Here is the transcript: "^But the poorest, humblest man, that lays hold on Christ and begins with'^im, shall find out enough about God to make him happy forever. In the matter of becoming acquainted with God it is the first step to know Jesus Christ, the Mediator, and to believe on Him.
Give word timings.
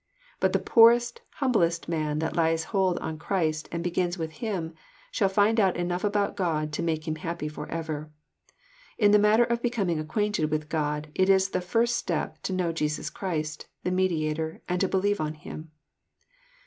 "^But 0.41 0.51
the 0.51 0.57
poorest, 0.57 1.21
humblest 1.35 1.87
man, 1.87 2.17
that 2.17 2.35
lays 2.35 2.63
hold 2.73 2.97
on 2.97 3.19
Christ 3.19 3.69
and 3.71 3.83
begins 3.83 4.17
with'^im, 4.17 4.73
shall 5.11 5.29
find 5.29 5.59
out 5.59 5.77
enough 5.77 6.03
about 6.03 6.35
God 6.35 6.73
to 6.73 6.81
make 6.81 7.07
him 7.07 7.17
happy 7.17 7.47
forever. 7.47 8.09
In 8.97 9.11
the 9.11 9.19
matter 9.19 9.43
of 9.43 9.61
becoming 9.61 9.99
acquainted 9.99 10.49
with 10.49 10.69
God 10.69 11.09
it 11.13 11.29
is 11.29 11.49
the 11.49 11.61
first 11.61 11.95
step 11.97 12.41
to 12.41 12.51
know 12.51 12.71
Jesus 12.71 13.11
Christ, 13.11 13.67
the 13.83 13.91
Mediator, 13.91 14.63
and 14.67 14.81
to 14.81 14.87
believe 14.87 15.21
on 15.21 15.35
Him. 15.35 15.69